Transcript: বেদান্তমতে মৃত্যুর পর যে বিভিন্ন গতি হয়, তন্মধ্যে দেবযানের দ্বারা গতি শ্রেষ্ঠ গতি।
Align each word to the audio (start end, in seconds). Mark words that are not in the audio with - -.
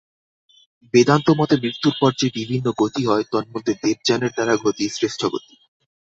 বেদান্তমতে 0.93 1.55
মৃত্যুর 1.57 1.95
পর 1.99 2.11
যে 2.17 2.27
বিভিন্ন 2.33 2.67
গতি 2.77 3.01
হয়, 3.05 3.25
তন্মধ্যে 3.31 3.73
দেবযানের 3.83 4.31
দ্বারা 4.31 4.53
গতি 4.63 4.85
শ্রেষ্ঠ 4.89 5.21
গতি। 5.25 5.55